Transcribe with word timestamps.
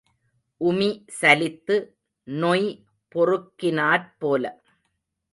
உமி 0.61 0.87
சலித்து 1.19 1.75
நொய் 2.27 2.65
பொறுக்கினாற் 3.15 4.07
போல. 4.17 4.43